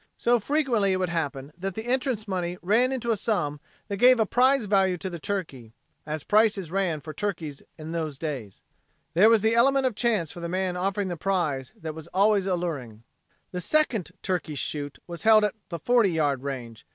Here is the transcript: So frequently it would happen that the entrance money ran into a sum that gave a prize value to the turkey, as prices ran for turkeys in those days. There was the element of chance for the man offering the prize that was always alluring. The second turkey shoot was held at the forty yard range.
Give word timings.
So 0.17 0.39
frequently 0.39 0.93
it 0.93 0.95
would 0.95 1.09
happen 1.13 1.51
that 1.55 1.75
the 1.75 1.85
entrance 1.85 2.27
money 2.27 2.57
ran 2.63 2.91
into 2.91 3.11
a 3.11 3.15
sum 3.15 3.59
that 3.87 3.97
gave 3.97 4.19
a 4.19 4.25
prize 4.25 4.65
value 4.65 4.97
to 4.97 5.11
the 5.11 5.19
turkey, 5.19 5.75
as 6.07 6.23
prices 6.23 6.71
ran 6.71 7.01
for 7.01 7.13
turkeys 7.13 7.61
in 7.77 7.91
those 7.91 8.17
days. 8.17 8.63
There 9.13 9.29
was 9.29 9.41
the 9.43 9.53
element 9.53 9.85
of 9.85 9.93
chance 9.93 10.31
for 10.31 10.39
the 10.39 10.49
man 10.49 10.75
offering 10.75 11.09
the 11.09 11.17
prize 11.17 11.71
that 11.79 11.93
was 11.93 12.07
always 12.15 12.47
alluring. 12.47 13.03
The 13.51 13.61
second 13.61 14.09
turkey 14.23 14.55
shoot 14.55 14.97
was 15.05 15.21
held 15.21 15.43
at 15.43 15.53
the 15.69 15.77
forty 15.77 16.09
yard 16.09 16.41
range. 16.41 16.83